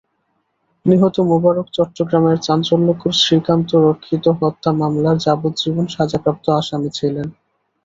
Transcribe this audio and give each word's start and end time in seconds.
নিহত 0.85 1.15
মোবারক 1.29 1.67
চট্টগ্রামের 1.73 2.37
চাঞ্চল্যকর 2.39 3.11
শ্রীকান্ত 3.21 3.69
রক্ষিত 3.87 4.25
হত্যা 4.39 4.71
মামলার 4.79 5.17
যাবজ্জীবন 5.25 5.85
সাজাপ্রাপ্ত 5.95 6.45
আসামি 6.59 6.89
ছিলেন। 6.97 7.27